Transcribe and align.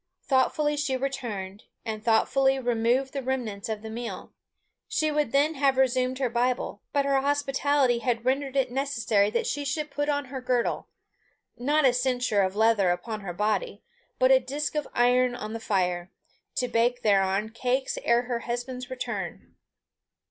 Thoughtfully 0.23 0.77
she 0.77 0.97
returned, 0.97 1.65
and 1.85 2.03
thoughtfully 2.03 2.57
removed 2.57 3.13
the 3.13 3.21
remnants 3.21 3.69
of 3.69 3.83
the 3.83 3.89
meal. 3.91 4.33
She 4.87 5.11
would 5.11 5.31
then 5.31 5.53
have 5.53 5.77
resumed 5.77 6.17
her 6.17 6.27
Bible, 6.27 6.81
but 6.91 7.05
her 7.05 7.21
hospitality 7.21 7.99
had 7.99 8.25
rendered 8.25 8.55
it 8.55 8.71
necessary 8.71 9.29
that 9.29 9.45
she 9.45 9.63
should 9.63 9.91
put 9.91 10.09
on 10.09 10.25
her 10.33 10.41
girdle 10.41 10.87
not 11.55 11.85
a 11.85 11.93
cincture 11.93 12.41
of 12.41 12.55
leather 12.55 12.89
upon 12.89 13.19
her 13.21 13.31
body, 13.31 13.83
but 14.17 14.31
a 14.31 14.39
disc 14.39 14.73
of 14.73 14.87
iron 14.95 15.35
on 15.35 15.53
the 15.53 15.59
fire 15.59 16.09
to 16.55 16.67
bake 16.67 17.03
thereon 17.03 17.49
cakes 17.49 17.99
ere 18.03 18.23
her 18.23 18.39
husband's 18.39 18.89
return. 18.89 19.55